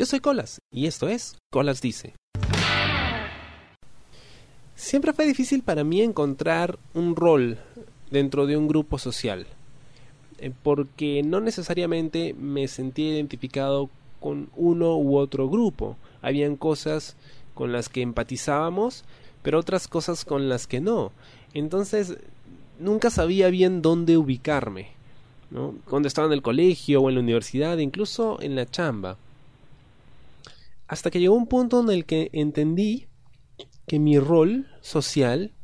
Yo 0.00 0.06
soy 0.06 0.20
Colas 0.20 0.62
y 0.72 0.86
esto 0.86 1.10
es 1.10 1.36
Colas 1.50 1.82
Dice. 1.82 2.14
Siempre 4.74 5.12
fue 5.12 5.26
difícil 5.26 5.62
para 5.62 5.84
mí 5.84 6.00
encontrar 6.00 6.78
un 6.94 7.14
rol 7.14 7.58
dentro 8.10 8.46
de 8.46 8.56
un 8.56 8.66
grupo 8.66 8.96
social, 8.98 9.46
eh, 10.38 10.52
porque 10.62 11.22
no 11.22 11.42
necesariamente 11.42 12.32
me 12.32 12.66
sentía 12.66 13.10
identificado 13.10 13.90
con 14.20 14.48
uno 14.56 14.96
u 14.96 15.18
otro 15.18 15.50
grupo. 15.50 15.98
Habían 16.22 16.56
cosas 16.56 17.14
con 17.52 17.70
las 17.70 17.90
que 17.90 18.00
empatizábamos, 18.00 19.04
pero 19.42 19.58
otras 19.58 19.86
cosas 19.86 20.24
con 20.24 20.48
las 20.48 20.66
que 20.66 20.80
no. 20.80 21.12
Entonces, 21.52 22.16
nunca 22.78 23.10
sabía 23.10 23.50
bien 23.50 23.82
dónde 23.82 24.16
ubicarme, 24.16 24.92
¿no? 25.50 25.74
Cuando 25.84 26.08
estaba 26.08 26.26
en 26.26 26.32
el 26.32 26.40
colegio 26.40 27.02
o 27.02 27.10
en 27.10 27.16
la 27.16 27.20
universidad, 27.20 27.76
incluso 27.76 28.40
en 28.40 28.56
la 28.56 28.64
chamba. 28.64 29.18
Hasta 30.90 31.12
que 31.12 31.20
llegó 31.20 31.36
un 31.36 31.46
punto 31.46 31.78
en 31.80 31.88
el 31.88 32.04
que 32.04 32.30
entendí 32.32 33.06
que 33.86 34.00
mi 34.00 34.18
rol 34.18 34.66
social 34.80 35.54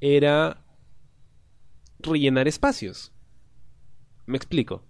era 0.00 0.64
rellenar 1.98 2.46
espacios. 2.46 3.12
Me 4.26 4.36
explico. 4.36 4.84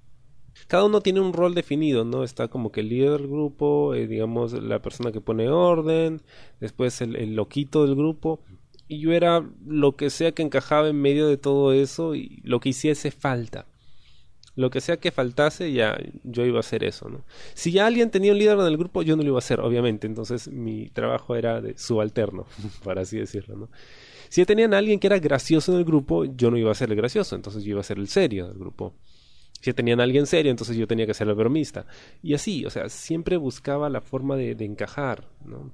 Cada 0.67 0.85
uno 0.85 1.01
tiene 1.01 1.21
un 1.21 1.33
rol 1.33 1.55
definido, 1.55 2.05
¿no? 2.05 2.23
Está 2.23 2.49
como 2.49 2.71
que 2.71 2.81
el 2.81 2.91
líder 2.91 3.13
del 3.13 3.29
grupo, 3.29 3.95
eh, 3.95 4.07
digamos, 4.07 4.53
la 4.53 4.83
persona 4.83 5.11
que 5.11 5.23
pone 5.23 5.49
orden, 5.49 6.21
después 6.61 7.01
el, 7.01 7.17
el 7.17 7.35
loquito 7.35 7.87
del 7.87 7.97
grupo, 7.97 8.43
y 8.89 9.01
yo 9.01 9.13
era 9.13 9.51
lo 9.65 9.97
que 9.97 10.11
sea 10.11 10.33
que 10.33 10.43
encajaba 10.43 10.91
en 10.91 11.01
medio 11.01 11.29
de 11.29 11.39
todo 11.39 11.73
eso 11.73 12.15
y 12.15 12.43
lo 12.45 12.61
que 12.61 12.69
hiciese 12.69 13.11
falta. 13.11 13.67
Lo 14.59 14.71
que 14.71 14.81
sea 14.81 14.97
que 14.97 15.13
faltase, 15.13 15.73
ya 15.73 15.97
yo 16.25 16.45
iba 16.45 16.57
a 16.57 16.61
hacer 16.67 16.83
eso, 16.83 17.09
¿no? 17.09 17.25
Si 17.55 17.71
ya 17.71 17.87
alguien 17.87 18.11
tenía 18.11 18.33
un 18.33 18.39
líder 18.39 18.59
en 18.59 18.67
el 18.67 18.77
grupo, 18.77 19.03
yo 19.03 19.15
no 19.15 19.23
lo 19.23 19.29
iba 19.29 19.37
a 19.37 19.39
hacer, 19.39 19.61
obviamente. 19.61 20.09
Entonces 20.09 20.49
mi 20.49 20.89
trabajo 20.89 21.37
era 21.37 21.61
de 21.61 21.79
subalterno, 21.79 22.45
para 22.83 23.03
así 23.03 23.17
decirlo, 23.17 23.57
¿no? 23.57 23.69
Si 24.29 24.41
ya 24.41 24.47
tenían 24.47 24.75
a 24.75 24.79
alguien 24.79 24.99
que 24.99 25.07
era 25.07 25.21
gracioso 25.21 25.71
en 25.71 25.79
el 25.79 25.85
grupo, 25.85 26.25
yo 26.25 26.51
no 26.51 26.57
iba 26.57 26.73
a 26.73 26.75
ser 26.75 26.91
el 26.91 26.97
gracioso, 26.97 27.37
entonces 27.37 27.63
yo 27.63 27.71
iba 27.71 27.81
a 27.83 27.85
ser 27.85 27.99
el 27.99 28.09
serio 28.09 28.49
del 28.49 28.59
grupo. 28.59 28.97
Si 29.61 29.73
tenían 29.73 30.01
a 30.01 30.03
alguien 30.03 30.27
serio, 30.27 30.51
entonces 30.51 30.77
yo 30.77 30.89
tenía 30.89 31.07
que 31.07 31.15
ser 31.15 31.29
el 31.29 31.35
bromista. 31.35 31.87
Y 32.21 32.35
así, 32.35 32.67
o 32.67 32.71
sea, 32.71 32.89
siempre 32.89 33.37
buscaba 33.37 33.89
la 33.89 34.01
forma 34.01 34.35
de, 34.35 34.57
de 34.57 34.65
encajar, 34.65 35.29
¿no? 35.45 35.71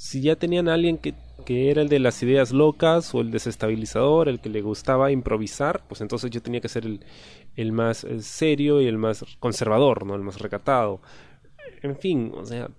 si 0.00 0.22
ya 0.22 0.34
tenían 0.34 0.66
a 0.66 0.72
alguien 0.72 0.96
que, 0.96 1.12
que, 1.44 1.70
era 1.70 1.82
el 1.82 1.88
de 1.88 1.98
las 1.98 2.22
ideas 2.22 2.52
locas 2.52 3.14
o 3.14 3.20
el 3.20 3.30
desestabilizador, 3.30 4.28
el 4.28 4.40
que 4.40 4.48
le 4.48 4.62
gustaba 4.62 5.12
improvisar, 5.12 5.86
pues 5.88 6.00
entonces 6.00 6.30
yo 6.30 6.42
tenía 6.42 6.60
que 6.60 6.68
ser 6.68 6.86
el, 7.56 7.72
más 7.72 8.04
eh, 8.04 8.20
serio 8.22 8.80
y 8.80 8.86
el 8.86 8.98
más 8.98 9.24
conservador, 9.38 10.06
¿no? 10.06 10.14
El 10.14 10.22
más 10.22 10.38
recatado. 10.38 11.00
En 11.82 11.96
fin, 11.96 12.32
o 12.34 12.44
sea, 12.44 12.70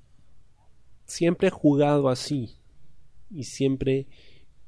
siempre 1.06 1.50
he 1.50 1.52
jugado 1.52 2.10
así 2.10 2.58
y 3.30 3.44
siempre 3.46 4.08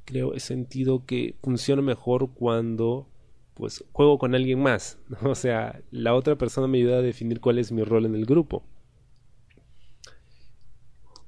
creo 0.06 0.34
he 0.34 0.40
sentido 0.40 1.06
que 1.06 1.38
funciona 1.42 1.82
mejor 1.82 2.34
cuando 2.34 3.08
pues 3.54 3.84
juego 3.92 4.18
con 4.18 4.36
alguien 4.36 4.62
más, 4.62 5.00
¿no? 5.10 5.30
o 5.32 5.36
sea, 5.36 5.82
la 5.92 6.16
otra 6.16 6.38
persona 6.38 6.68
me 6.68 6.80
ayuda 6.80 6.98
a 6.98 7.02
definir 7.02 7.40
cuál 7.40 7.60
es 7.60 7.72
mi 7.72 7.84
rol 7.84 8.06
en 8.06 8.16
el 8.16 8.26
grupo. 8.26 8.64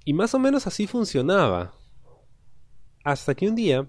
Y 0.05 0.13
más 0.13 0.35
o 0.35 0.39
menos 0.39 0.67
así 0.67 0.85
funcionaba. 0.85 1.73
Hasta 3.05 3.35
que 3.35 3.47
un 3.47 3.53
día, 3.53 3.87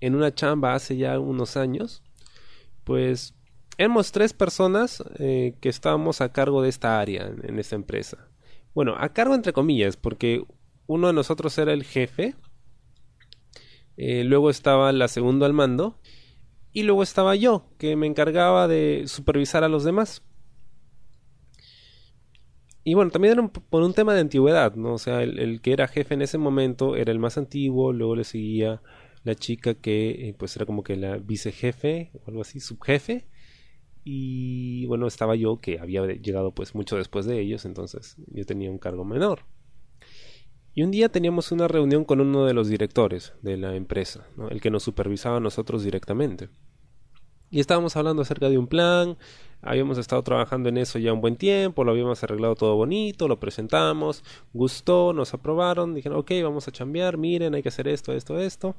en 0.00 0.14
una 0.14 0.32
chamba 0.32 0.74
hace 0.74 0.96
ya 0.96 1.18
unos 1.18 1.56
años, 1.56 2.04
pues 2.84 3.34
éramos 3.78 4.12
tres 4.12 4.32
personas 4.32 5.02
eh, 5.18 5.56
que 5.60 5.68
estábamos 5.68 6.20
a 6.20 6.32
cargo 6.32 6.62
de 6.62 6.68
esta 6.68 7.00
área 7.00 7.26
en, 7.26 7.58
esta 7.58 7.74
empresa. 7.74 8.28
Bueno, 8.74 8.94
a 8.96 9.12
cargo 9.12 9.34
entre 9.34 9.52
comillas, 9.52 9.96
porque 9.96 10.44
uno 10.86 11.08
de 11.08 11.14
nosotros 11.14 11.58
era 11.58 11.72
el 11.72 11.82
jefe, 11.82 12.36
eh, 13.96 14.22
luego 14.22 14.50
estaba 14.50 14.92
la 14.92 15.08
segunda 15.08 15.44
al 15.44 15.52
mando, 15.52 15.98
y 16.72 16.84
luego 16.84 17.02
estaba 17.02 17.34
yo, 17.34 17.64
que 17.76 17.96
me 17.96 18.06
encargaba 18.06 18.68
de 18.68 19.02
supervisar 19.08 19.64
a 19.64 19.68
los 19.68 19.82
demás. 19.82 20.22
Y 22.88 22.94
bueno, 22.94 23.10
también 23.10 23.32
era 23.32 23.42
un, 23.42 23.50
por 23.50 23.82
un 23.82 23.92
tema 23.92 24.14
de 24.14 24.20
antigüedad, 24.20 24.74
¿no? 24.74 24.94
O 24.94 24.98
sea, 24.98 25.22
el, 25.22 25.60
que 25.60 25.74
era 25.74 25.88
jefe 25.88 26.14
en 26.14 26.22
ese 26.22 26.38
momento 26.38 26.96
era 26.96 27.12
el 27.12 27.18
más 27.18 27.36
antiguo, 27.36 27.92
luego 27.92 28.16
le 28.16 28.24
seguía 28.24 28.80
la 29.24 29.34
chica 29.34 29.74
que 29.74 30.30
eh, 30.30 30.34
pues 30.38 30.56
era 30.56 30.64
como 30.64 30.82
que 30.82 30.96
la 30.96 31.18
vicejefe 31.18 32.10
o 32.14 32.22
algo 32.28 32.40
así, 32.40 32.60
subjefe. 32.60 33.26
Y 34.04 34.86
bueno, 34.86 35.06
estaba 35.06 35.36
yo 35.36 35.60
que 35.60 35.78
había 35.78 36.06
llegado 36.06 36.52
pues 36.52 36.74
mucho 36.74 36.96
después 36.96 37.26
de 37.26 37.38
ellos, 37.38 37.66
entonces 37.66 38.16
yo 38.28 38.46
tenía 38.46 38.70
un 38.70 38.78
cargo 38.78 39.04
menor. 39.04 39.40
Y 40.72 40.82
un 40.82 40.90
día 40.90 41.10
teníamos 41.10 41.52
una 41.52 41.68
reunión 41.68 42.06
con 42.06 42.22
uno 42.22 42.46
de 42.46 42.54
los 42.54 42.68
directores 42.68 43.34
de 43.42 43.58
la 43.58 43.76
empresa, 43.76 44.26
el 44.48 44.62
que 44.62 44.70
nos 44.70 44.84
supervisaba 44.84 45.36
a 45.36 45.40
nosotros 45.40 45.84
directamente. 45.84 46.48
Y 47.50 47.60
estábamos 47.60 47.96
hablando 47.96 48.22
acerca 48.22 48.48
de 48.48 48.58
un 48.58 48.66
plan, 48.66 49.16
habíamos 49.62 49.98
estado 49.98 50.22
trabajando 50.22 50.68
en 50.68 50.78
eso 50.78 50.98
ya 50.98 51.12
un 51.12 51.20
buen 51.20 51.36
tiempo, 51.36 51.82
lo 51.84 51.92
habíamos 51.92 52.22
arreglado 52.22 52.54
todo 52.54 52.76
bonito, 52.76 53.26
lo 53.26 53.40
presentamos, 53.40 54.22
gustó, 54.52 55.12
nos 55.12 55.34
aprobaron, 55.34 55.94
dijeron, 55.94 56.18
ok, 56.18 56.30
vamos 56.42 56.68
a 56.68 56.72
chambear, 56.72 57.16
miren, 57.16 57.54
hay 57.54 57.62
que 57.62 57.70
hacer 57.70 57.88
esto, 57.88 58.12
esto, 58.12 58.38
esto. 58.38 58.76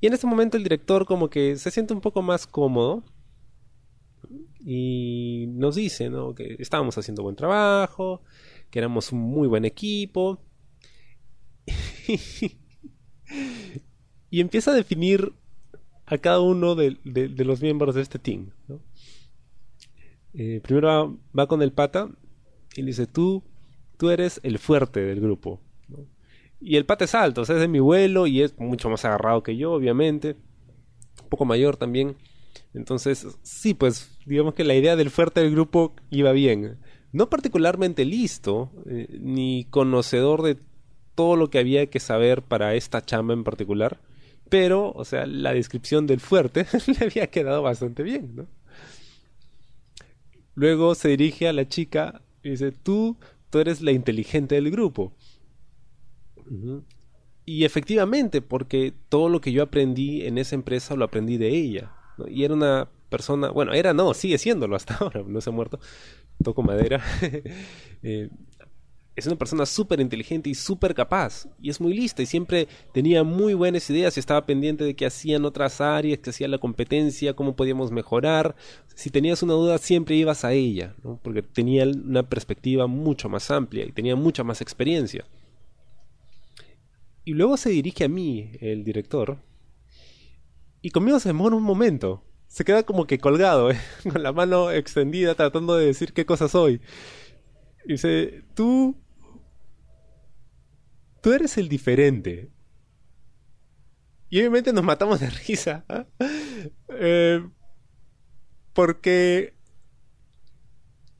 Y 0.00 0.06
en 0.06 0.14
este 0.14 0.26
momento 0.26 0.56
el 0.56 0.62
director 0.62 1.06
como 1.06 1.28
que 1.30 1.56
se 1.56 1.70
siente 1.70 1.94
un 1.94 2.00
poco 2.00 2.22
más 2.22 2.46
cómodo 2.46 3.02
y 4.60 5.46
nos 5.48 5.76
dice, 5.76 6.10
¿no? 6.10 6.34
Que 6.34 6.56
estábamos 6.58 6.98
haciendo 6.98 7.22
buen 7.22 7.36
trabajo, 7.36 8.22
que 8.70 8.78
éramos 8.78 9.12
un 9.12 9.20
muy 9.20 9.48
buen 9.48 9.64
equipo. 9.64 10.38
y 14.30 14.40
empieza 14.40 14.70
a 14.70 14.74
definir 14.74 15.32
a 16.10 16.18
cada 16.18 16.40
uno 16.40 16.74
de, 16.74 16.96
de, 17.04 17.44
los 17.44 17.60
miembros 17.60 17.94
de 17.94 18.02
este 18.02 18.18
team. 18.18 18.50
¿no? 18.66 18.80
Eh, 20.32 20.60
primero 20.62 20.88
va, 20.88 21.42
va, 21.42 21.46
con 21.46 21.62
el 21.62 21.72
pata 21.72 22.08
y 22.74 22.80
le 22.80 22.88
dice, 22.88 23.06
tú, 23.06 23.44
tú 23.98 24.10
eres 24.10 24.40
el 24.42 24.58
fuerte 24.58 25.00
del 25.00 25.20
grupo. 25.20 25.60
Y 26.60 26.76
el 26.76 26.86
pata 26.86 27.04
es 27.04 27.14
alto, 27.14 27.42
o 27.42 27.44
sea, 27.44 27.56
es 27.56 27.60
de 27.60 27.68
mi 27.68 27.78
vuelo 27.78 28.26
y 28.26 28.42
es 28.42 28.58
mucho 28.58 28.88
más 28.90 29.04
agarrado 29.04 29.42
que 29.42 29.56
yo, 29.56 29.72
obviamente. 29.72 30.36
Un 31.22 31.28
poco 31.28 31.44
mayor 31.44 31.76
también. 31.76 32.16
Entonces, 32.74 33.26
sí, 33.42 33.74
pues 33.74 34.18
digamos 34.26 34.54
que 34.54 34.64
la 34.64 34.74
idea 34.74 34.96
del 34.96 35.10
fuerte 35.10 35.40
del 35.40 35.52
grupo 35.52 35.94
iba 36.10 36.32
bien. 36.32 36.78
No 37.12 37.30
particularmente 37.30 38.04
listo, 38.04 38.72
eh, 38.86 39.18
ni 39.20 39.66
conocedor 39.70 40.42
de 40.42 40.58
todo 41.14 41.36
lo 41.36 41.48
que 41.50 41.58
había 41.58 41.86
que 41.86 42.00
saber 42.00 42.42
para 42.42 42.74
esta 42.74 43.04
chamba 43.04 43.34
en 43.34 43.44
particular 43.44 44.00
pero, 44.48 44.92
o 44.92 45.04
sea, 45.04 45.26
la 45.26 45.52
descripción 45.52 46.06
del 46.06 46.20
fuerte 46.20 46.66
le 46.86 47.06
había 47.06 47.28
quedado 47.28 47.62
bastante 47.62 48.02
bien, 48.02 48.34
¿no? 48.34 48.46
Luego 50.54 50.94
se 50.94 51.10
dirige 51.10 51.46
a 51.48 51.52
la 51.52 51.68
chica 51.68 52.20
y 52.42 52.50
dice, 52.50 52.72
tú, 52.72 53.16
tú 53.50 53.60
eres 53.60 53.80
la 53.80 53.92
inteligente 53.92 54.56
del 54.56 54.70
grupo. 54.70 55.12
Y 57.44 57.64
efectivamente, 57.64 58.42
porque 58.42 58.92
todo 59.08 59.28
lo 59.28 59.40
que 59.40 59.52
yo 59.52 59.62
aprendí 59.62 60.26
en 60.26 60.36
esa 60.36 60.56
empresa 60.56 60.96
lo 60.96 61.04
aprendí 61.04 61.36
de 61.36 61.48
ella. 61.48 61.92
Y 62.28 62.42
era 62.42 62.54
una 62.54 62.88
persona, 63.08 63.50
bueno, 63.50 63.72
era 63.72 63.94
no, 63.94 64.12
sigue 64.14 64.38
siéndolo 64.38 64.76
hasta 64.76 64.94
ahora, 65.00 65.22
no 65.26 65.40
se 65.40 65.50
ha 65.50 65.52
muerto, 65.52 65.78
toco 66.42 66.62
madera. 66.62 67.02
eh, 68.02 68.28
es 69.18 69.26
una 69.26 69.36
persona 69.36 69.66
súper 69.66 70.00
inteligente 70.00 70.48
y 70.48 70.54
súper 70.54 70.94
capaz. 70.94 71.48
Y 71.60 71.70
es 71.70 71.80
muy 71.80 71.92
lista 71.92 72.22
y 72.22 72.26
siempre 72.26 72.68
tenía 72.92 73.24
muy 73.24 73.54
buenas 73.54 73.88
ideas 73.90 74.16
y 74.16 74.20
estaba 74.20 74.46
pendiente 74.46 74.84
de 74.84 74.94
qué 74.94 75.06
hacían 75.06 75.44
otras 75.44 75.80
áreas, 75.80 76.20
qué 76.20 76.30
hacía 76.30 76.46
la 76.46 76.58
competencia, 76.58 77.34
cómo 77.34 77.56
podíamos 77.56 77.90
mejorar. 77.90 78.54
Si 78.94 79.10
tenías 79.10 79.42
una 79.42 79.54
duda, 79.54 79.78
siempre 79.78 80.14
ibas 80.14 80.44
a 80.44 80.52
ella, 80.52 80.94
porque 81.22 81.42
tenía 81.42 81.84
una 81.84 82.28
perspectiva 82.28 82.86
mucho 82.86 83.28
más 83.28 83.50
amplia 83.50 83.84
y 83.86 83.92
tenía 83.92 84.14
mucha 84.14 84.44
más 84.44 84.60
experiencia. 84.60 85.24
Y 87.24 87.34
luego 87.34 87.56
se 87.56 87.70
dirige 87.70 88.04
a 88.04 88.08
mí, 88.08 88.52
el 88.60 88.84
director, 88.84 89.38
y 90.80 90.90
conmigo 90.90 91.18
se 91.18 91.30
demora 91.30 91.56
un 91.56 91.64
momento. 91.64 92.22
Se 92.46 92.64
queda 92.64 92.84
como 92.84 93.06
que 93.06 93.18
colgado, 93.18 93.70
¿eh? 93.70 93.78
con 94.10 94.22
la 94.22 94.32
mano 94.32 94.70
extendida, 94.70 95.34
tratando 95.34 95.76
de 95.76 95.86
decir 95.86 96.12
qué 96.12 96.24
cosa 96.24 96.48
soy. 96.48 96.80
Y 97.84 97.92
dice, 97.92 98.44
tú 98.54 98.96
tú 101.28 101.34
eres 101.34 101.58
el 101.58 101.68
diferente. 101.68 102.50
Y 104.30 104.38
obviamente 104.38 104.72
nos 104.72 104.82
matamos 104.82 105.20
de 105.20 105.28
risa. 105.28 105.84
eh, 106.88 107.46
porque 108.72 109.54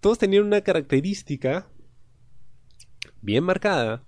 todos 0.00 0.16
tenían 0.16 0.44
una 0.44 0.62
característica 0.62 1.68
bien 3.20 3.44
marcada. 3.44 4.02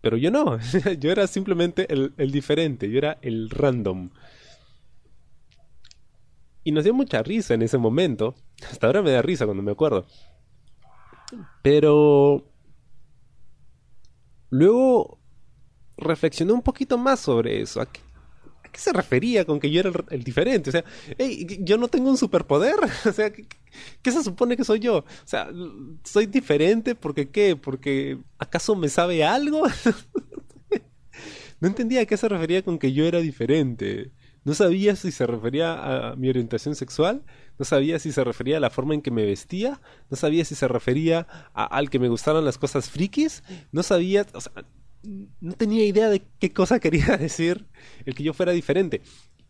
Pero 0.00 0.16
yo 0.16 0.30
no. 0.30 0.58
yo 0.98 1.12
era 1.12 1.26
simplemente 1.26 1.92
el, 1.92 2.14
el, 2.16 2.30
diferente. 2.30 2.90
Yo 2.90 2.96
era 2.96 3.18
el 3.20 3.50
random. 3.50 4.12
Y 6.64 6.72
nos 6.72 6.84
dio 6.84 6.94
mucha 6.94 7.22
risa 7.22 7.52
en 7.52 7.60
ese 7.60 7.76
momento. 7.76 8.34
Hasta 8.66 8.86
ahora 8.86 9.02
me 9.02 9.10
da 9.10 9.20
risa 9.20 9.44
cuando 9.44 9.62
me 9.62 9.72
acuerdo. 9.72 10.06
Pero 11.60 12.50
Luego 14.52 15.18
reflexioné 15.96 16.52
un 16.52 16.60
poquito 16.60 16.98
más 16.98 17.20
sobre 17.20 17.62
eso. 17.62 17.80
¿A 17.80 17.90
qué, 17.90 18.00
se 18.74 18.92
refería 18.92 19.46
con 19.46 19.58
que 19.58 19.70
yo 19.70 19.80
era 19.80 19.90
el, 20.10 20.22
diferente? 20.22 20.68
O 20.68 20.72
sea, 20.72 20.84
yo 21.60 21.78
no 21.78 21.88
tengo 21.88 22.10
un 22.10 22.18
superpoder. 22.18 22.76
O 23.08 23.12
sea, 23.12 23.32
¿qué, 23.32 23.46
¿qué, 24.02 24.12
se 24.12 24.22
supone 24.22 24.54
que 24.58 24.64
soy 24.64 24.80
yo? 24.80 24.98
O 24.98 25.04
sea, 25.24 25.48
soy 26.04 26.26
diferente 26.26 26.94
porque 26.94 27.30
qué? 27.30 27.56
Porque 27.56 28.18
acaso 28.38 28.76
me 28.76 28.90
sabe 28.90 29.24
algo. 29.24 29.62
no 31.60 31.68
entendía 31.68 32.02
a 32.02 32.06
qué 32.06 32.18
se 32.18 32.28
refería 32.28 32.62
con 32.62 32.78
que 32.78 32.92
yo 32.92 33.06
era 33.06 33.20
diferente. 33.20 34.12
No 34.44 34.52
sabía 34.52 34.96
si 34.96 35.12
se 35.12 35.26
refería 35.26 36.10
a 36.10 36.16
mi 36.16 36.28
orientación 36.28 36.74
sexual, 36.74 37.22
no 37.58 37.64
sabía 37.64 37.98
si 37.98 38.12
se 38.12 38.24
refería 38.24 38.56
a 38.56 38.60
la 38.60 38.70
forma 38.70 38.94
en 38.94 39.02
que 39.02 39.10
me 39.10 39.24
vestía, 39.24 39.80
no 40.10 40.16
sabía 40.16 40.44
si 40.44 40.54
se 40.54 40.68
refería 40.68 41.26
a, 41.54 41.64
al 41.64 41.90
que 41.90 41.98
me 41.98 42.08
gustaban 42.08 42.44
las 42.44 42.58
cosas 42.58 42.90
frikis, 42.90 43.42
no 43.72 43.82
sabía, 43.82 44.26
o 44.34 44.40
sea, 44.40 44.52
no 45.40 45.52
tenía 45.54 45.84
idea 45.84 46.08
de 46.08 46.22
qué 46.38 46.52
cosa 46.52 46.80
quería 46.80 47.16
decir 47.16 47.66
el 48.04 48.14
que 48.14 48.22
yo 48.22 48.32
fuera 48.32 48.52
diferente. 48.52 49.02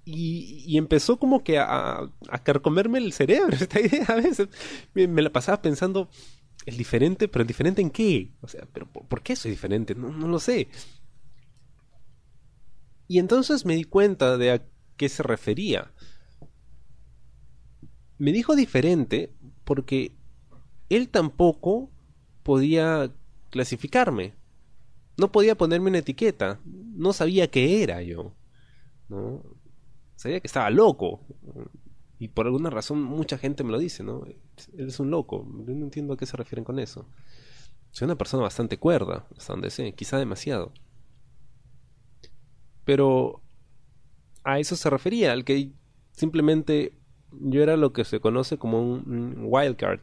Y, 0.05 0.77
empezó 0.77 1.17
como 1.17 1.45
que 1.45 1.59
a, 1.59 2.11
a, 2.29 2.43
carcomerme 2.43 2.99
el 2.99 3.13
cerebro 3.13 3.57
esta 3.61 3.81
idea 3.81 4.05
a 4.09 4.17
veces. 4.17 4.49
Me, 4.95 5.07
la 5.23 5.31
pasaba 5.31 5.63
pensando, 5.63 6.09
el 6.67 6.77
diferente, 6.77 7.29
pero 7.29 7.43
el 7.43 7.47
diferente 7.47 7.83
en 7.83 7.91
qué? 7.91 8.33
O 8.41 8.49
sea, 8.49 8.67
pero 8.73 8.87
¿por, 8.91 9.23
qué 9.23 9.37
soy 9.37 9.53
diferente? 9.53 9.95
No, 9.95 10.11
no 10.11 10.27
lo 10.27 10.41
sé. 10.41 10.69
Y 13.07 13.19
entonces 13.19 13.65
me 13.65 13.77
di 13.77 13.85
cuenta 13.85 14.37
de 14.39 14.51
a 14.51 14.63
qué 14.97 15.09
se 15.09 15.23
refería. 15.23 15.93
Me 18.23 18.31
dijo 18.31 18.55
diferente 18.55 19.35
porque 19.65 20.13
él 20.89 21.09
tampoco 21.09 21.91
podía 22.45 23.13
clasificarme. 23.51 24.37
No 25.17 25.33
podía 25.33 25.57
ponerme 25.57 25.91
una 25.91 25.99
etiqueta. 25.99 26.61
No 26.65 27.13
sabía 27.13 27.51
qué 27.51 27.83
era 27.83 28.01
yo. 28.01 28.33
¿no? 29.09 29.43
Sabía 30.15 30.39
que 30.39 30.47
estaba 30.47 30.71
loco. 30.71 31.27
Y 32.21 32.29
por 32.29 32.47
alguna 32.47 32.71
razón 32.71 33.03
mucha 33.03 33.39
gente 33.39 33.65
me 33.65 33.73
lo 33.73 33.81
dice, 33.81 34.05
¿no? 34.05 34.23
Eres 34.79 35.01
un 35.01 35.11
loco. 35.11 35.45
no 35.45 35.85
entiendo 35.85 36.13
a 36.13 36.17
qué 36.17 36.25
se 36.25 36.37
refieren 36.37 36.63
con 36.63 36.79
eso. 36.79 37.09
Soy 37.91 38.05
una 38.05 38.19
persona 38.19 38.45
bastante 38.45 38.79
cuerda, 38.79 39.27
hasta 39.37 39.53
donde 39.53 39.71
sé, 39.71 39.95
quizá 39.95 40.19
demasiado. 40.19 40.73
Pero 42.85 43.43
a 44.45 44.61
eso 44.61 44.77
se 44.77 44.91
refería, 44.91 45.33
al 45.33 45.45
que 45.45 45.73
simplemente 46.13 47.02
yo 47.41 47.63
era 47.63 47.77
lo 47.77 47.93
que 47.93 48.05
se 48.05 48.21
conoce 48.21 48.59
como 48.59 48.81
un, 48.81 49.37
wildcard. 49.43 50.01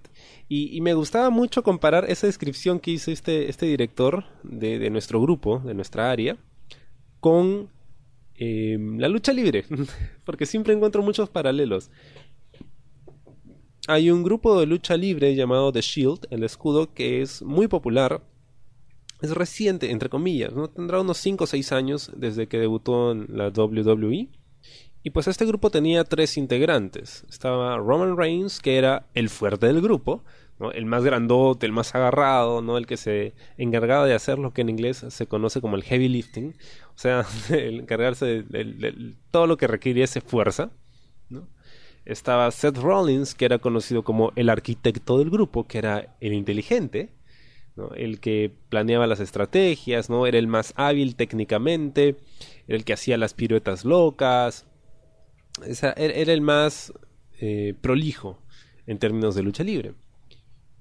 Y, 0.47 0.81
me 0.81 0.93
gustaba 0.93 1.29
mucho 1.29 1.63
comparar 1.63 2.09
esa 2.09 2.27
descripción 2.27 2.79
que 2.79 2.91
hizo 2.91 3.11
este, 3.11 3.49
este 3.49 3.65
director 3.65 4.25
de, 4.43 4.89
nuestro 4.89 5.21
grupo, 5.21 5.59
de 5.59 5.73
nuestra 5.73 6.11
área, 6.11 6.37
con 7.19 7.69
em, 8.35 8.97
la 8.97 9.07
lucha 9.07 9.33
libre, 9.33 9.65
porque 10.25 10.45
siempre 10.45 10.73
encuentro 10.73 11.03
muchos 11.03 11.29
paralelos. 11.29 11.91
Hay 13.87 14.11
un 14.11 14.23
grupo 14.23 14.59
de 14.59 14.65
lucha 14.65 14.97
libre 14.97 15.35
llamado 15.35 15.71
The 15.71 15.81
Shield, 15.81 16.27
el 16.29 16.43
escudo, 16.43 16.93
que 16.93 17.21
es 17.21 17.41
muy 17.41 17.67
popular. 17.67 18.21
Es 19.21 19.31
reciente, 19.31 19.91
entre 19.91 20.09
comillas, 20.09 20.53
¿no? 20.53 20.69
Tendrá 20.69 21.01
unos 21.01 21.17
5 21.17 21.43
o 21.43 21.47
6 21.47 21.71
años 21.71 22.11
desde 22.15 22.47
que 22.47 22.57
debutó 22.57 23.11
en 23.11 23.27
la 23.29 23.49
WWE 23.49 24.29
y 25.03 25.11
pues 25.11 25.27
este 25.27 25.45
grupo 25.45 25.69
tenía 25.69 26.03
tres 26.03 26.37
integrantes. 26.37 27.25
Estaba 27.29 27.77
Roman 27.77 28.17
Reigns, 28.17 28.59
que 28.59 28.77
era 28.77 29.05
el 29.13 29.29
fuerte 29.29 29.67
del 29.67 29.81
grupo, 29.81 30.23
el 30.73 30.85
más 30.85 31.05
grandote, 31.05 31.65
el 31.65 31.71
más 31.71 31.95
agarrado, 31.95 32.61
¿no? 32.61 32.77
el 32.77 32.85
que 32.85 32.97
se 32.97 33.33
encargaba 33.57 34.05
de 34.05 34.13
hacer 34.13 34.39
lo 34.39 34.51
que 34.51 34.61
en 34.61 34.69
inglés 34.69 35.05
se 35.07 35.27
conoce 35.27 35.61
como 35.61 35.77
el 35.77 35.83
heavy 35.83 36.09
lifting, 36.09 36.55
o 36.95 36.97
sea, 36.97 37.25
el 37.49 37.81
encargarse 37.81 38.43
de, 38.43 39.15
todo 39.31 39.47
lo 39.47 39.55
que 39.55 39.67
requiriese 39.67 40.19
fuerza. 40.19 40.71
¿no? 41.29 41.47
Estaba 42.03 42.51
Seth 42.51 42.77
Rollins, 42.77 43.35
que 43.35 43.45
era 43.45 43.59
conocido 43.59 44.03
como 44.03 44.33
el 44.35 44.49
arquitecto 44.49 45.17
del 45.17 45.29
grupo, 45.29 45.65
que 45.65 45.77
era 45.77 46.17
el 46.19 46.33
inteligente, 46.33 47.13
el 47.95 48.19
que 48.19 48.53
planeaba 48.67 49.07
las 49.07 49.21
estrategias, 49.21 50.09
¿no? 50.09 50.27
era 50.27 50.37
el 50.37 50.47
más 50.47 50.73
hábil 50.75 51.15
técnicamente, 51.15 52.17
era 52.67 52.77
el 52.77 52.83
que 52.83 52.91
hacía 52.91 53.17
las 53.17 53.33
piruetas 53.33 53.85
locas, 53.85 54.65
era 55.63 56.33
el 56.33 56.41
más 56.41 56.93
eh, 57.39 57.73
prolijo 57.79 58.41
en 58.85 58.97
términos 58.99 59.35
de 59.35 59.43
lucha 59.43 59.63
libre. 59.63 59.93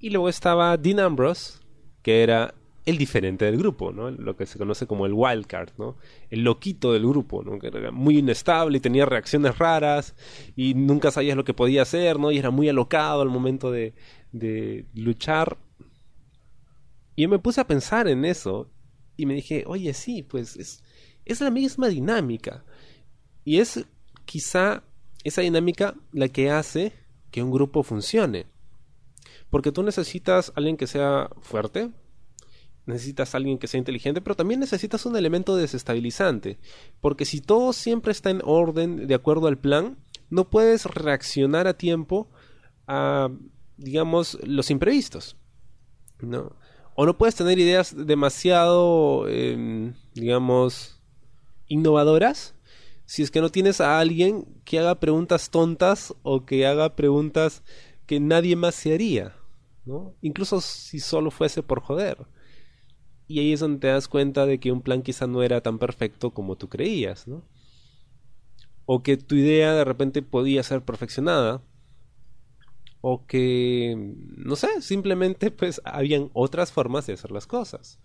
Y 0.00 0.11
luego 0.11 0.29
estaba 0.29 0.76
Dean 0.76 1.00
Ambrose, 1.00 1.59
que 2.03 2.23
era 2.23 2.55
el 2.88 2.97
diferente 2.97 3.44
del 3.44 3.59
grupo, 3.59 3.93
¿no? 3.93 4.11
Lo 4.11 4.35
que 4.35 4.47
se 4.47 4.59
conoce 4.59 4.87
como 4.87 5.05
el 5.05 5.12
wildcard, 5.12 5.73
¿no? 5.76 5.99
El 6.31 6.43
loquito 6.43 6.93
del 6.93 7.06
grupo, 7.06 7.43
¿no? 7.43 7.59
Que 7.59 7.67
era 7.67 7.91
muy 7.91 8.19
inestable 8.19 8.79
y 8.79 8.81
tenía 8.81 9.05
reacciones 9.05 9.59
raras 9.59 10.15
y 10.56 10.73
nunca 10.73 11.11
sabías 11.11 11.37
lo 11.37 11.44
que 11.44 11.53
podía 11.53 11.82
hacer, 11.82 12.19
¿no? 12.19 12.32
Y 12.32 12.38
era 12.38 12.50
muy 12.50 12.69
alocado 12.69 13.21
al 13.21 13.29
momento 13.29 13.71
de, 13.71 13.93
de 14.32 14.87
luchar. 14.94 15.59
Y 17.14 17.23
yo 17.23 17.29
me 17.29 17.38
puse 17.38 17.61
a 17.61 17.67
pensar 17.67 18.09
en 18.09 18.25
eso 18.25 18.71
y 19.19 19.26
me 19.26 19.35
dije, 19.35 19.64
oye, 19.67 19.93
sí, 19.93 20.23
pues 20.23 20.56
es, 20.56 20.82
es 21.26 21.43
la 21.43 21.50
misma 21.50 21.88
dinámica. 21.88 22.64
Y 23.44 23.59
es 23.59 23.85
quizá 24.29 24.85
esa 25.25 25.41
dinámica 25.41 25.95
la 26.13 26.29
que 26.29 26.51
hace 26.51 26.93
que 27.31 27.43
un 27.43 27.51
grupo 27.51 27.83
funcione. 27.83 28.45
Porque 29.49 29.73
tú 29.73 29.83
necesitas 29.83 30.53
alguien 30.55 30.77
que 30.77 30.87
sea 30.87 31.31
fuerte, 31.41 31.91
necesitas 32.85 33.35
alguien 33.35 33.57
que 33.57 33.69
sea 33.69 33.79
inteligente, 33.79 34.21
pero 34.21 34.37
también 34.37 34.61
necesitas 34.61 35.07
un 35.07 35.17
elemento 35.17 35.57
desestabilizante. 35.57 36.59
Porque 37.01 37.25
si 37.25 37.41
todo 37.41 37.73
siempre 37.73 38.13
está 38.13 38.29
en 38.29 38.43
orden, 38.45 39.07
de 39.07 39.15
acuerdo 39.15 39.49
al 39.49 39.57
plan, 39.57 39.97
no 40.29 40.51
puedes 40.51 40.85
reaccionar 40.85 41.67
a 41.67 41.79
tiempo 41.79 42.29
a, 42.87 43.31
digamos, 43.79 44.39
los 44.43 44.71
imprevistos. 44.71 45.37
¿no? 46.21 46.53
O 46.95 47.07
no 47.07 47.17
puedes 47.17 47.35
tener 47.35 47.59
ideas 47.59 47.95
demasiado, 47.97 49.27
em, 49.27 49.95
digamos, 50.13 51.01
innovadoras 51.67 52.55
si 53.09 53.23
es 53.23 53.31
que 53.31 53.41
no 53.41 53.49
tienes 53.49 53.81
a 53.81 53.99
alguien 53.99 54.45
que 54.67 54.79
haga 54.79 55.01
preguntas 55.01 55.49
tontas 55.49 56.15
o 56.23 56.45
que 56.45 56.67
haga 56.67 56.95
preguntas 56.95 57.63
que 58.05 58.21
nadie 58.21 58.55
más 58.55 58.75
se 58.75 58.93
haría, 58.93 59.35
¿no? 59.87 60.15
Incluso 60.21 60.61
si 60.61 61.01
solo 61.01 61.31
fuese 61.31 61.63
por 61.63 61.81
joder. 61.81 62.27
Y 63.27 63.39
ahí 63.39 63.55
es 63.55 63.61
donde 63.61 63.81
te 63.81 63.87
das 63.87 64.09
cuenta 64.09 64.45
de 64.45 64.61
que 64.61 64.73
un 64.73 64.83
plan 64.83 65.00
quizá 65.00 65.27
no 65.27 65.43
era 65.43 65.62
tan 65.62 65.79
perfecto 65.79 66.35
como 66.35 66.57
tú 66.57 66.69
creías, 66.69 67.27
¿no? 67.27 67.49
O 68.85 69.03
que 69.03 69.17
tu 69.17 69.37
idea 69.37 69.73
de 69.73 69.87
repente 69.87 70.21
podía 70.21 70.62
ser 70.62 70.85
perfeccionada. 70.85 71.62
O 73.00 73.25
que, 73.25 73.97
no 74.37 74.55
sé, 74.55 74.83
simplemente 74.83 75.50
pues 75.50 75.81
habían 75.87 76.29
otras 76.35 76.73
formas 76.73 77.07
de 77.07 77.15
hacer 77.15 77.31
las 77.31 77.47
cosas. 77.47 77.99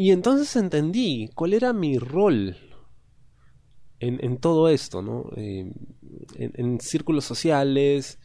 Y 0.00 0.12
entonces 0.12 0.54
entendí 0.54 1.28
cuál 1.34 1.54
era 1.54 1.72
mi 1.72 1.98
rol 1.98 2.56
en, 3.98 4.38
todo 4.38 4.68
esto, 4.68 5.02
¿no? 5.02 5.28
Eh, 5.36 5.72
en, 6.36 6.80
círculos 6.80 7.24
sociales, 7.24 8.20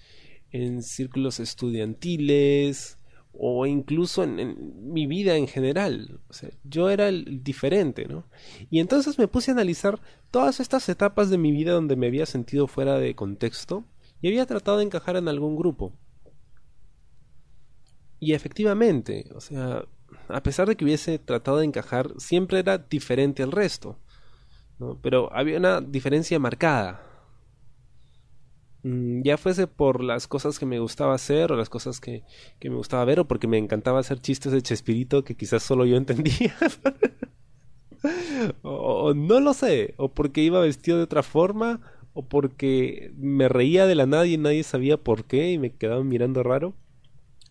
en 0.51 0.83
círculos 0.83 1.39
estudiantiles 1.39 2.99
o 3.31 3.65
incluso 3.65 4.23
en, 4.23 4.93
mi 4.93 5.07
vida 5.07 5.35
en 5.35 5.47
general. 5.47 6.19
O 6.29 6.33
sea, 6.33 6.51
yo 6.63 6.91
era 6.91 7.07
el 7.09 7.43
diferente, 7.43 8.05
¿no? 8.05 8.27
Y 8.69 8.79
entonces 8.79 9.17
me 9.17 9.27
puse 9.27 9.49
a 9.49 9.55
analizar 9.55 9.99
todas 10.29 10.59
estas 10.59 10.87
etapas 10.89 11.31
de 11.31 11.39
mi 11.39 11.51
vida 11.51 11.71
donde 11.71 11.95
me 11.95 12.05
había 12.05 12.27
sentido 12.27 12.67
fuera 12.67 12.99
de 12.99 13.15
contexto 13.15 13.83
y 14.21 14.27
había 14.27 14.45
tratado 14.45 14.77
de 14.77 14.83
encajar 14.83 15.15
en 15.15 15.27
algún 15.27 15.55
grupo. 15.55 15.91
Y 18.19 18.33
efectivamente, 18.33 19.31
o 19.33 19.41
sea, 19.41 19.85
a 20.27 20.43
pesar 20.43 20.67
de 20.67 20.75
que 20.75 20.85
hubiese 20.85 21.19
tratado 21.19 21.57
de 21.57 21.65
encajar, 21.65 22.13
siempre 22.17 22.59
era 22.59 22.77
diferente 22.77 23.43
al 23.43 23.51
resto. 23.51 23.97
Pero 25.01 25.33
había 25.33 25.57
una 25.57 25.81
diferencia 25.81 26.39
marcada. 26.39 27.01
Mm, 28.83 29.21
ya 29.23 29.37
fuese 29.37 29.67
por 29.67 30.03
las 30.03 30.27
cosas 30.27 30.59
que 30.59 30.65
me 30.65 30.79
gustaba 30.79 31.15
hacer 31.15 31.51
o 31.51 31.55
las 31.55 31.69
cosas 31.69 32.01
que, 32.01 32.23
que 32.59 32.69
me 32.69 32.75
gustaba 32.75 33.05
ver 33.05 33.19
o 33.21 33.27
porque 33.27 33.47
me 33.47 33.57
encantaba 33.57 33.99
hacer 33.99 34.19
chistes 34.19 34.51
de 34.51 34.61
Chespirito 34.61 35.23
que 35.23 35.35
quizás 35.35 35.63
solo 35.63 35.85
yo 35.85 35.95
entendía. 35.95 36.53
o, 38.61 39.13
no 39.13 39.39
lo 39.39 39.53
sé, 39.53 39.93
o 39.97 40.09
porque 40.13 40.41
iba 40.41 40.59
vestido 40.59 40.97
de 40.97 41.03
otra 41.03 41.23
forma, 41.23 41.81
o 42.13 42.25
porque 42.25 43.11
me 43.17 43.49
reía 43.49 43.85
de 43.85 43.95
la 43.95 44.05
nada 44.05 44.27
y 44.27 44.37
nadie 44.37 44.63
sabía 44.63 44.97
por 44.97 45.25
qué 45.25 45.51
y 45.51 45.57
me 45.57 45.71
quedaba 45.71 46.03
mirando 46.03 46.43
raro. 46.43 46.73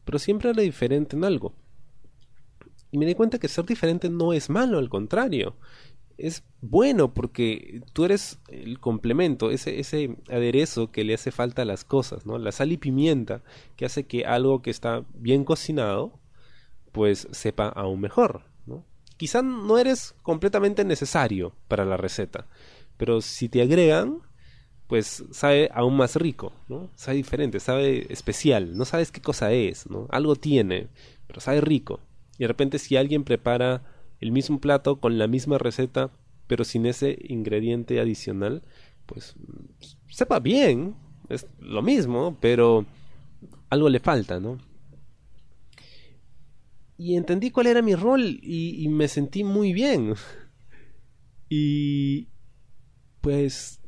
Pero 0.05 0.19
siempre 0.19 0.51
era 0.51 0.63
diferente 0.63 1.17
en 1.17 1.25
algo. 1.25 1.55
Y 2.93 2.99
me 2.99 3.07
di 3.07 3.15
cuenta 3.15 3.39
que 3.39 3.49
ser 3.49 3.65
diferente 3.65 4.09
no 4.09 4.33
es 4.33 4.51
malo, 4.51 4.79
al 4.79 4.89
contrario. 4.89 5.57
Es 6.19 6.45
bueno 6.61 7.13
porque 7.15 7.83
tú 7.93 8.05
eres 8.05 8.39
el 8.49 8.79
complemento, 8.79 9.51
ese, 9.51 9.81
ese 9.81 10.17
aderezo 10.31 10.93
que 10.93 11.03
le 11.03 11.15
hace 11.15 11.33
falta 11.33 11.63
a 11.63 11.65
las 11.65 11.85
cosas, 11.85 12.27
¿no? 12.27 12.39
La 12.39 12.53
sal 12.53 12.71
y 12.71 12.77
pimienta 12.77 13.43
que 13.75 13.87
hace 13.87 14.05
que 14.07 14.25
algo 14.27 14.63
que 14.63 14.71
está 14.71 15.05
bien 15.15 15.45
cocinado 15.45 16.21
pues 16.93 17.27
sepa 17.33 17.69
aún 17.69 18.01
mejor. 18.01 18.45
¿no? 18.67 18.85
Quizá 19.17 19.43
no 19.43 19.79
eres 19.79 20.15
completamente 20.23 20.85
necesario 20.85 21.55
para 21.67 21.85
la 21.85 21.97
receta, 21.97 22.47
pero 22.97 23.21
si 23.21 23.49
te 23.49 23.63
agregan, 23.63 24.21
pues 24.87 25.25
sabe 25.33 25.71
aún 25.73 25.97
más 25.97 26.17
rico, 26.17 26.53
¿no? 26.69 26.91
Sabe 26.95 27.17
diferente, 27.17 27.59
sabe 27.61 28.13
especial, 28.13 28.77
no 28.77 28.85
sabes 28.85 29.11
qué 29.11 29.23
cosa 29.23 29.51
es, 29.53 29.89
¿no? 29.89 30.07
Algo 30.11 30.37
tiene, 30.37 30.89
pero 31.27 31.41
sabe 31.41 31.63
rico. 31.63 32.01
De 32.43 32.49
repente 32.49 32.81
si 32.81 32.97
alguien 32.97 33.23
prepara 33.23 33.85
el 34.19 34.33
mismo 34.33 34.61
plato 34.61 34.99
con 34.99 35.17
la 35.17 35.29
misma 35.29 35.59
receta, 35.59 36.11
pero 36.49 36.65
sin 36.65 36.87
ese 36.87 37.17
ingrediente 37.29 38.01
adicional, 38.01 38.63
pues 39.07 39.37
sepa 40.09 40.41
bien, 40.41 40.97
es 41.29 41.47
lo 41.61 41.83
mismo, 41.83 42.37
pero 42.41 42.85
algo 43.71 43.89
le 43.89 44.01
falta, 44.01 44.41
¿no? 44.41 44.59
Y 46.99 47.15
entendí 47.15 47.53
cuál 47.53 47.69
era 47.69 47.81
mi 47.81 47.95
rol 47.95 48.41
y, 48.43 48.83
y 48.83 48.89
me 48.89 49.07
sentí 49.07 49.45
muy 49.45 49.73
bien. 49.73 50.15
y 51.49 52.27
pues 53.21 53.81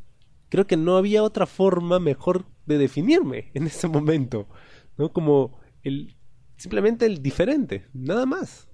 creo 0.49 0.69
que 0.69 0.77
no 0.77 0.97
había 0.97 1.25
otra 1.25 1.47
forma 1.47 1.99
mejor 1.99 2.47
de 2.67 2.79
definirme 2.79 3.51
en 3.55 3.67
ese 3.67 3.89
momento, 3.89 4.47
¿no? 4.97 5.13
Como 5.13 5.59
el 5.83 6.14
simplemente 6.57 7.07
el 7.07 7.23
diferente, 7.23 7.87
nada 7.93 8.27
más. 8.27 8.69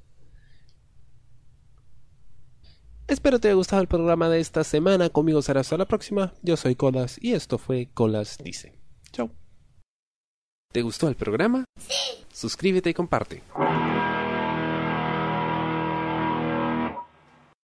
Espero 3.11 3.41
te 3.41 3.49
haya 3.49 3.57
gustado 3.57 3.83
el 3.83 3.89
programa 3.89 4.29
de 4.29 4.39
esta 4.39 4.63
semana. 4.63 5.11
Conmigo 5.11 5.43
será 5.43 5.63
hasta 5.63 5.77
la 5.77 5.87
próxima. 5.87 6.33
Yo 6.43 6.57
soy 6.57 6.77
Colas 6.77 7.19
y 7.21 7.33
esto 7.33 7.59
fue 7.59 7.89
Colas 7.93 8.39
Dice. 8.39 8.79
Chao. 9.11 9.33
¿Te 10.73 10.83
gustó 10.83 11.09
el 11.09 11.17
programa? 11.17 11.65
Sí. 11.77 12.25
Suscríbete 12.33 12.91
y 12.91 12.95
comparte. 12.95 13.43